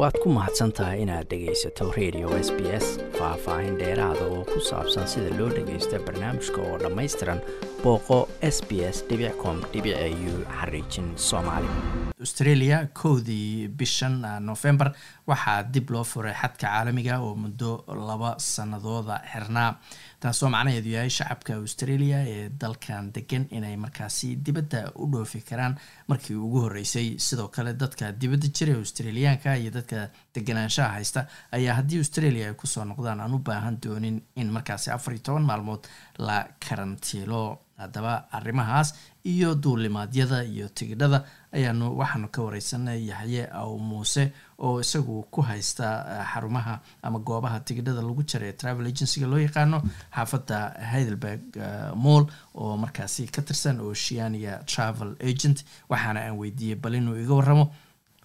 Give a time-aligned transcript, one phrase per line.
[0.00, 2.86] waad ku mahadsan tahay inaad dhegaysato radio s b s
[3.18, 7.40] faah-faahin dheeraada oo ku saabsan sida loo dhagaysta barnaamijka oo dhammaystiran
[7.84, 8.18] booqo
[8.54, 8.98] s b s
[9.42, 9.56] com
[10.30, 11.68] u xariijin soomaali.
[12.24, 14.16] Australia kowdii bishan
[14.50, 14.88] november
[15.30, 17.70] waxaa dib loo furay xadka caalamiga oo muddo
[18.08, 19.70] laba sanadooda xirnaa
[20.22, 25.74] taasoo macnaheedu yahay shacabka australia ee dalkan degan inay markaasi dibadda u dhoofi karaan
[26.08, 27.06] markii ugu horreysay.
[27.26, 32.66] Sidoo kale dadka dibadda jira australiyaanka iyo dadka deganaanshaha haysta ayaa haddii australia ay ku
[32.66, 35.82] soo noqdaan aan u baahan doonin in markaasi afar iyo toban maalmood
[36.18, 37.42] la karantiilo
[37.82, 38.88] haddaba arrimahaas
[39.32, 41.18] iyo duulimaadyada iyo tigidhada
[41.56, 44.24] ayaanu waxaanu ka wareysanay yaxye aw muuse
[44.66, 45.86] oo isagu ku haysta
[46.32, 49.78] xarumaha ama goobaha tigidhada lagu jara ee travel agencyga loo yaqaano
[50.16, 50.58] xaafadda
[50.92, 51.42] heidelberg
[52.04, 52.24] moll
[52.62, 55.58] oo markaasi ka tirsan oceania travel agent
[55.92, 57.64] waxaana aan weydiiyey bal inuu iga waramo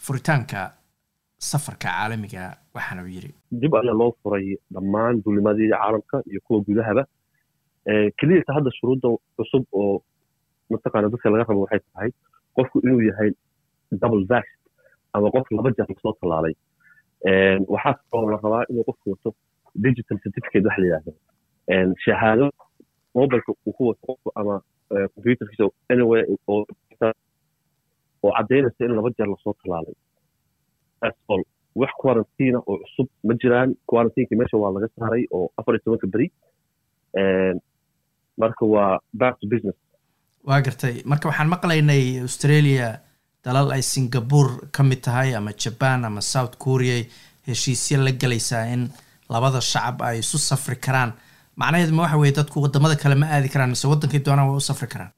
[0.05, 0.61] furitaanka
[1.49, 2.44] safarka caalamiga
[2.75, 7.03] waxaana uu yiri dib ayaa loo furay dhammaan duulimaadyada caalamka iyo kuwa gudahaba
[8.19, 10.02] keliyata hadda shuruudda cusub oo
[10.72, 12.09] mataqaana dadka laga rabo waxay tahay
[12.55, 13.30] qofku inuu yahay
[14.02, 14.45] double vax
[15.14, 16.53] ama qof laba jeer la soo tallaalay.
[17.73, 19.30] Waxaa kaloo la rabaa inuu qofku wato
[19.86, 21.11] digital certificate wax la yidhahdo
[22.06, 22.45] shahaado
[23.16, 24.56] mobileka uu ku wato qofku ama
[25.13, 26.66] computerkiisa anywhere oo
[28.38, 29.95] caddaynaysa in laba jeer la soo tallaalay.
[31.30, 31.44] All.
[31.81, 33.69] Wax quarantina oo cusub ma jiraan.
[33.89, 36.28] Quarantineki meesha waa laga saaray oo afar iyo tobanka beri
[38.38, 39.75] marka waa back to business.
[40.47, 40.95] Waa gartay.
[41.11, 42.88] Marka waxaan maqlaynay australia
[43.45, 46.97] dalal ay singapore ka mid tahay ama jaban ama south korea
[47.47, 48.81] heshiisya la gelaysaa in
[49.30, 51.11] labada shacab ay isu safri karaan.
[51.61, 54.67] Macnaheedu ma waxa weye dadku waddamada kale ma aadi karaan mise wadankay doonaan waa u
[54.69, 55.11] safri karaan?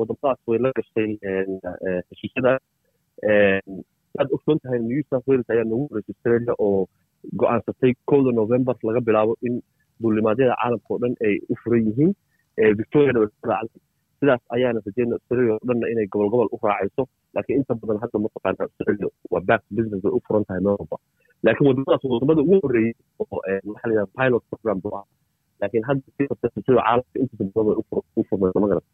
[0.00, 1.10] Wadamadaas way la gashay
[2.10, 2.52] heshiisyada.
[4.20, 6.88] Aad ogsoon tahay new south wales ayaa noogu horeysay australia oo
[7.40, 9.54] go'aansatay kowda november laga bilaabo in
[10.02, 12.12] duulimaadyada caalamka oo dhan ay u furan yihiin
[12.80, 13.80] victoriana way ku raacday.
[14.20, 17.02] Sidaas ayaana rajeyna australia oo dhanna inay gobol gobol u raacayso
[17.34, 20.96] laakiin inta badan hadda mataqaana australia waa back business way u furan tahay meel walba
[21.46, 22.92] laakiin wadamadaas waddamada ugu horreeyey
[23.22, 23.38] oo
[23.72, 25.04] waxaa la yidhaha pilot program buu ah
[25.60, 26.22] laakiin hadda si
[26.54, 28.86] sida caalamka intiisa badan way u furmayso ma garan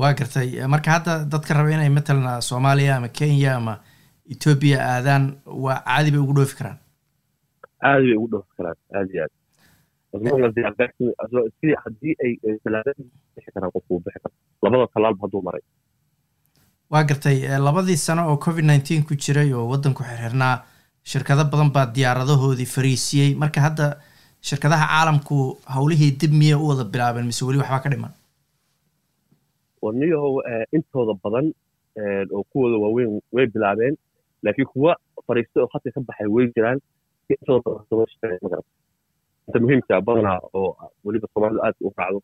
[0.00, 0.48] waa gartay.
[0.74, 3.74] Marka hadda dadka raba inay matalan soomaaliya ama kenya ama
[4.32, 5.24] ethoobia aadaan
[5.64, 6.78] waa caadi bay ugu dhoofi karaan?
[7.82, 9.32] Caadi bay ugu dhoofi karaan aad iyo aad
[11.84, 15.62] haddii ay bixi karaan qofku bixi karo labada tallaalba hadduu maray
[16.92, 20.54] waa gartay labadii sano oo covid nineteen ku jiray oo waddanku xirxirnaa
[21.12, 23.86] shirkado badan baa diyaaradahoodii fariisiyey marka hadda
[24.48, 25.36] shirkadaha caalamku
[25.74, 28.12] howlihii dib miyay u wada bilaabeen mise weli waxbaa ka dhiman
[29.82, 30.34] warniyahow
[30.76, 31.46] intooda badan
[32.36, 33.94] oo kuwooda waaweyn way bilaabeen
[34.44, 34.92] laakiin kuwa
[35.26, 36.78] fariistay oo hadka ka baxay way jiraan
[37.32, 37.60] intooda
[37.90, 38.62] badan
[39.46, 40.68] inta muhiimka badanaa oo
[41.04, 42.18] weliba soomaalidu aad u raacdo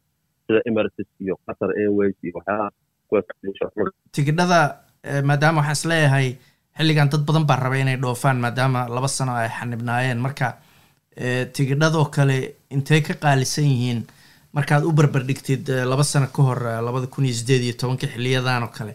[0.46, 2.70] sida emirates iyo qatar airways iyo waxyaalaha
[4.14, 4.60] tigidhada
[5.28, 6.28] maadaama waxaan is leeyahay
[6.78, 10.46] xilligan dad badan baa rabay inay dhoofaan maadaama laba sano ay xanibnaayeen marka
[11.56, 12.36] tigidhadoo kale
[12.76, 14.00] intay ka qaalisan yihiin
[14.56, 18.72] markaad u barbardhigtid laba sano ka hor labada kun iyo sideed iyo tobanka xiliyadan oo
[18.78, 18.92] kale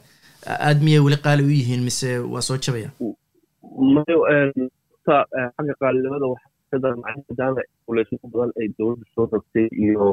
[0.68, 2.94] aad miyay weli qaali u yihiin mise waa soo jabayaan
[5.58, 6.26] xagga qaalinimada
[6.84, 10.06] maadaama culeysyo badan ay dowladda soo rogtay iyo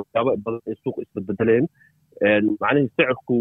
[0.00, 1.64] waxyaaba badan ay suuqa isbedbedeleen
[2.62, 3.36] macnihii sicirku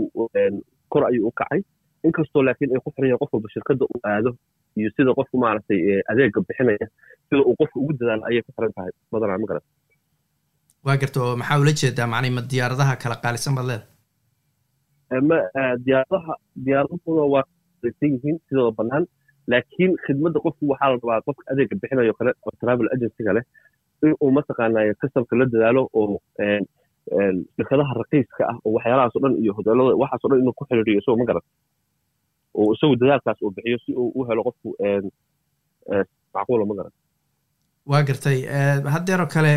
[0.92, 1.62] kor ayuu u kacay
[2.08, 4.32] inkastoo laakiin ay ku xiran yahan qof walba shirkadda uu aado
[4.80, 5.80] iyo sida qofku maaragtay
[6.12, 6.88] adeega bixinaya
[7.28, 9.66] sida uu qofka ugu dadaalo ayay ku xiran tahay badanaa ma garan
[10.86, 13.86] waa garta oo maxaa ula jeedaa macnii ma diyaaradaha kala qaalisan baad leeda
[15.30, 15.38] ma
[15.86, 16.34] diyaaradaha
[16.66, 17.44] diyaaradahuna waa
[17.82, 19.04] qaalisan yihiin sidooda bannaan
[19.48, 23.44] laakiin khidmadda qofku waxaa la rabaa qofka adeega bixinayo kale oo travel agencyga leh
[24.06, 26.18] in uu mataqaanaa kasabka la dadaalo oo
[27.56, 31.00] shirkadaha raqiiska ah oo waxyaalahaas o dhan iyo hoteelada waxaas o dhan inuu ku xiriiriyo
[31.02, 31.46] isagoo ma garan
[32.60, 34.70] oo isagu dadaalkaas uu bixiyo si uu u helo qofku
[36.36, 36.94] macquula ma garan
[37.92, 38.40] waa gartay.
[38.96, 39.54] Haddeeroo kale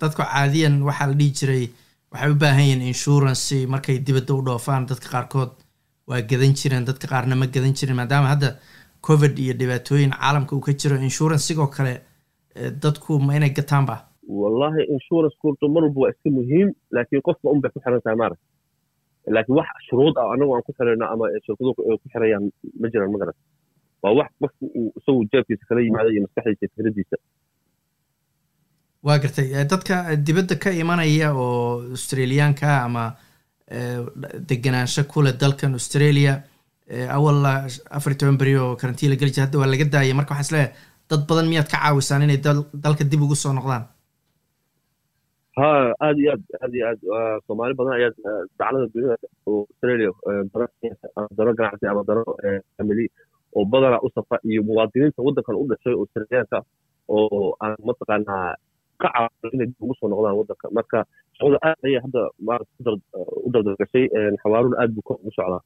[0.00, 1.64] dadku caadiyan waxaa la dhihi jiray
[2.12, 5.50] waxay u baahan yihiin insurancy markay dibadda u dhoofaan dadka qaarkood.
[6.08, 8.48] Waa gadan jireen dadka qaarna ma gadan jirin maadaama hadda
[9.08, 11.94] covid iyo dhibaatooyin caalamka uu ka jiro inshuransigoo kale
[12.82, 13.96] dadku ma inay gataan ba?
[14.42, 18.16] Wallahi insurance kurto mar walba waa iska muhiim laakiin qofka un bay ku xiran tahay
[18.22, 18.38] maarag
[19.34, 22.44] laakiin wax shuruud ah anagu aan ku xirayno ama shirkaduhu ay ku xirayaan
[22.80, 23.36] ma jiraan ma garan
[24.02, 27.16] waa wax qofku uu isagu jeebkiisa kala yimaado iyo maskaxdiisa fikradiisa
[29.06, 29.48] waa gartay.
[29.72, 29.94] Dadka
[30.26, 33.04] dibadda ka imanaya oo australiyaanka ama
[34.48, 36.32] deganaansho kule dalkan australia
[37.16, 37.38] awal
[37.96, 40.52] afar toban beri oo karantiin la geli jira hadda waa laga daayay marka waxaan is
[40.54, 40.72] leeyahay
[41.10, 42.38] dad badan miyaad ka caawisaan inay
[42.84, 43.84] dalka dib ugu soo noqdaan?
[45.58, 45.68] Ha
[46.06, 47.00] aad iyo aad aad iyo aad.
[47.46, 48.12] Soomaali badan ayaa
[48.58, 49.16] daclada dunida
[49.46, 50.10] australia
[51.36, 52.22] dano ganacsi ama dano
[52.76, 53.06] family
[53.56, 56.58] oo badana u safra iyo muwaadiniinta waddankan u dhashay australiyaanka
[57.14, 58.54] oo aan mataqaanaa
[59.02, 60.98] ka caawin inay dib ugu soo noqdaan waddanka marka
[61.38, 62.90] shaqada aad ayay hadda maarata
[63.46, 64.04] u dardargashay
[64.42, 65.62] xawaaruna aad buu kor ugu socdaa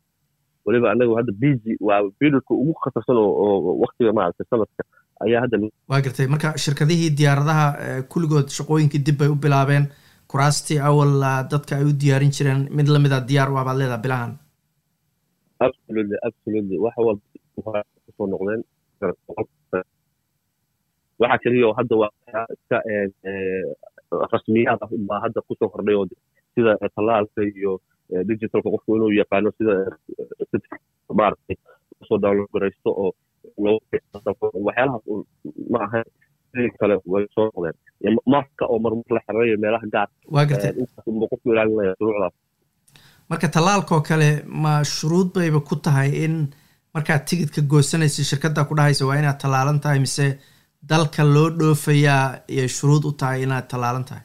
[0.66, 4.82] weliba anagu hadda busy waa periodka ugu khatarsan oo waktiga maaragtay sanadka
[5.24, 5.56] ayaa hadda
[5.90, 6.26] waa gartay.
[6.34, 7.66] Marka shirkadihii diyaaradaha
[8.12, 9.84] kulligood shaqooyinkii dib bay u bilaabeen.
[10.30, 11.12] Kuraastii awal
[11.52, 14.32] dadka ay u diyaarin jireen mid lamida diyaar u ah baad leedaha bilahan
[15.66, 16.76] absolutely absolutely.
[16.84, 18.62] Wax walba ku soo noqdeen.
[21.20, 22.10] Waxa keliya oo hadda waa
[22.54, 22.76] iska
[24.32, 26.06] rasmiyaad ah baa hadda ku soo kordhay oo
[26.54, 27.72] sida tallaalka iyo
[28.28, 29.74] digitalka qofku inuu yaqaano sida
[31.18, 31.56] maaragtay
[31.98, 33.10] ku soo download garaysto oo
[33.64, 35.04] waxyaalahaas
[35.72, 40.72] ma ahayn kale way soo noqdeen maska oo marmar la xirayo meelaha gaar waa gartay
[40.82, 42.34] intaasba qofku ilaalinaya shuruucdaas
[43.30, 44.30] marka tallaalkoo kale
[44.64, 46.36] ma shuruud bayba ku tahay in.
[46.94, 50.26] Markaad tigidka goosanaysa shirkadda ku dhahaysa waa inaad tallaalan tahay mise
[50.90, 52.24] dalka loo dhoofayaa
[52.54, 54.24] iyay shuruud u tahay inaad tallaalan tahay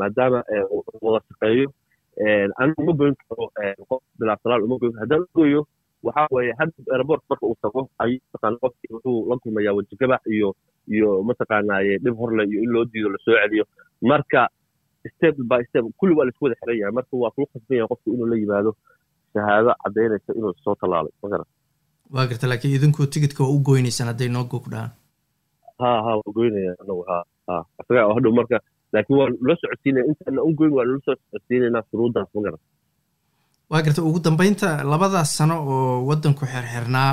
[0.00, 0.38] maadaama
[1.02, 1.68] wada shaqeeyo
[2.60, 3.50] anigu uma goyn karo
[3.88, 5.60] qof bilaa talaal uma goyn haddaan goyo
[6.06, 10.48] waxaa weeye hadda airport marka uu tago ayuu mataqaana qofkii wuxuu la kulmayaa wejigabax iyo
[10.96, 13.64] iyo mataqaanaaye dhib horle iyo in loo diido la soo celiyo
[14.02, 14.48] marka
[15.16, 17.88] step by step kulli waa la isku wada xiran yahay marka waa kuu khasban yahay
[17.92, 18.70] qofku inuu la yimaado
[19.32, 21.46] shahaado caddaynaysa inuu soo tallaalay magaran
[22.14, 24.90] waa garta laakiin idinku tigidka waa u goynaysaan hadday noogo ku dhahaan
[25.80, 27.16] ha ha waa goynaya anagu ha
[27.48, 28.56] ha isaga hadhow marka
[28.94, 32.60] laakiin waa nula socodsiinaya intaana u goyn waa soo socodsiinaynaa shuruuddaas magaran
[33.70, 37.10] waa garta ugu dambeynta labadaas sano oo waddanku xirxirnaa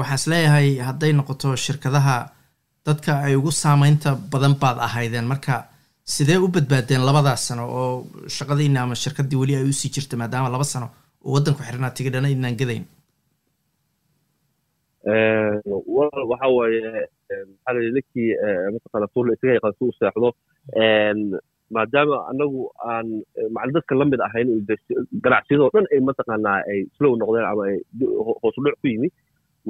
[0.00, 2.16] waxaan is leeyahay hadday noqoto shirkadaha
[2.86, 5.54] dadka ay ugu saameynta badan baad ahaydeen marka
[6.14, 7.90] sidee u badbaadeen labadaas sano oo
[8.36, 10.86] shaqadiina ama shirkaddii weli ay u sii jirta maadaama laba sano
[11.26, 12.84] oo waddanku xirnaa tigidhana idnaan gadayn
[15.96, 16.80] wal waxa waaye
[17.66, 18.28] maxaa ninkii
[18.74, 20.28] mataqaana tuurla isaga yaqaan si u seexdo
[21.76, 22.60] maadaama anagu
[22.92, 23.06] aan
[23.56, 24.48] macna dadka la mid ahayn
[25.24, 27.76] ganacsiyadoo dhan ay mataqaanaa ay slow noqdeen ama ay
[28.42, 29.08] hoosu dhac ku yimi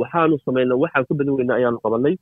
[0.01, 2.15] waxaanu samaynay waxaan ka badin weynaa ayaanu qabanay.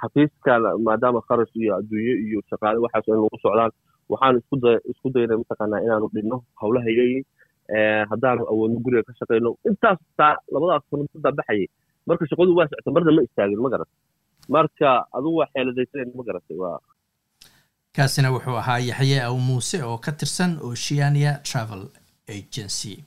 [0.00, 0.52] Xafiiska
[0.86, 3.72] maadaama kharash iyo adduunyo iyo shaqaale waxaas in lagu socdaan
[4.12, 7.12] waxaanu isku da isku daynay mataqaanaa inaanu dhinno howlahayay
[8.10, 9.98] haddaanu awoodno guriga ka shaqayno intaas
[10.54, 11.66] labadaas sano dadaa baxayay.
[12.08, 13.90] Marka shaqadu waa socota marna ma istaagin ma garat
[14.48, 16.78] marka adugu waa xeeladaysaneen ma garatay waa.
[17.96, 21.82] Kaasina wuxuu ahaa yaxye aw muuse oo ka tirsan oceania travel
[22.28, 23.04] agency.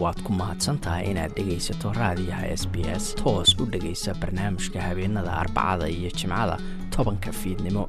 [0.00, 5.32] Waad ku mahadsan tahay inaad dhegaysato raadiyaha s b s toos u dhegaysa barnaamijka habeenada
[5.32, 6.56] arbacada iyo jimcada
[6.96, 7.88] tobanka fiidnimo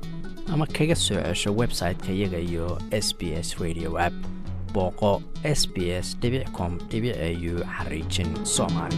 [0.53, 4.15] ama kaga soo cesho website-ka iyaga iyo s b s radio app.
[4.73, 6.15] Booqo s b s
[6.57, 8.95] com au xariijin soomaali